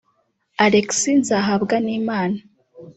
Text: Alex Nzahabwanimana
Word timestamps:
Alex 0.65 0.89
Nzahabwanimana 1.19 2.37